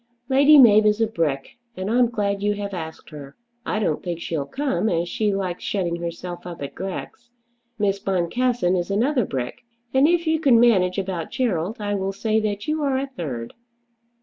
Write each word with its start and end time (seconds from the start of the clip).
Lady 0.29 0.57
Mab 0.57 0.83
is 0.87 0.99
a 0.99 1.05
brick, 1.05 1.57
and 1.77 1.87
I'm 1.87 2.09
glad 2.09 2.41
you 2.41 2.55
have 2.55 2.73
asked 2.73 3.11
her. 3.11 3.35
I 3.67 3.77
don't 3.77 4.01
think 4.01 4.19
she'll 4.19 4.47
come, 4.47 4.89
as 4.89 5.07
she 5.07 5.31
likes 5.31 5.63
shutting 5.63 5.97
herself 5.97 6.47
up 6.47 6.63
at 6.63 6.73
Grex. 6.73 7.29
Miss 7.77 7.99
Boncassen 7.99 8.75
is 8.75 8.89
another 8.89 9.25
brick. 9.25 9.63
And 9.93 10.07
if 10.07 10.25
you 10.25 10.39
can 10.39 10.59
manage 10.59 10.97
about 10.97 11.29
Gerald 11.29 11.77
I 11.79 11.93
will 11.93 12.13
say 12.13 12.39
that 12.39 12.67
you 12.67 12.81
are 12.81 12.97
a 12.97 13.05
third." 13.05 13.53